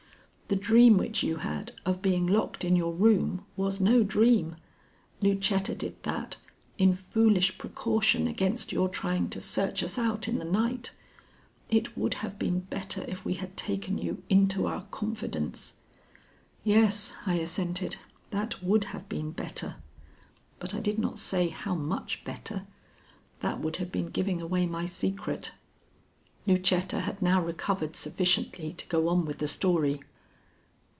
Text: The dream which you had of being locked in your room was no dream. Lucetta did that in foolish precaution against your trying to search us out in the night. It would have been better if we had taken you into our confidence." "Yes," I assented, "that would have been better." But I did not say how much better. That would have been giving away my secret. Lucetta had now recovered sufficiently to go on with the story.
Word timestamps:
The 0.53 0.57
dream 0.57 0.97
which 0.97 1.23
you 1.23 1.37
had 1.37 1.71
of 1.85 2.01
being 2.01 2.27
locked 2.27 2.65
in 2.65 2.75
your 2.75 2.91
room 2.91 3.45
was 3.55 3.79
no 3.79 4.03
dream. 4.03 4.57
Lucetta 5.21 5.73
did 5.73 6.03
that 6.03 6.35
in 6.77 6.93
foolish 6.93 7.57
precaution 7.57 8.27
against 8.27 8.73
your 8.73 8.89
trying 8.89 9.29
to 9.29 9.39
search 9.39 9.81
us 9.81 9.97
out 9.97 10.27
in 10.27 10.39
the 10.39 10.43
night. 10.43 10.91
It 11.69 11.95
would 11.97 12.15
have 12.15 12.37
been 12.37 12.59
better 12.59 13.05
if 13.07 13.23
we 13.23 13.35
had 13.35 13.55
taken 13.55 13.97
you 13.97 14.23
into 14.27 14.67
our 14.67 14.83
confidence." 14.87 15.75
"Yes," 16.65 17.13
I 17.25 17.35
assented, 17.35 17.95
"that 18.31 18.61
would 18.61 18.83
have 18.91 19.07
been 19.07 19.31
better." 19.31 19.77
But 20.59 20.73
I 20.75 20.81
did 20.81 20.99
not 20.99 21.17
say 21.17 21.47
how 21.47 21.75
much 21.75 22.25
better. 22.25 22.63
That 23.39 23.61
would 23.61 23.77
have 23.77 23.89
been 23.89 24.07
giving 24.07 24.41
away 24.41 24.65
my 24.65 24.83
secret. 24.85 25.51
Lucetta 26.45 26.99
had 26.99 27.21
now 27.21 27.41
recovered 27.41 27.95
sufficiently 27.95 28.73
to 28.73 28.85
go 28.87 29.07
on 29.07 29.23
with 29.23 29.37
the 29.37 29.47
story. 29.47 30.01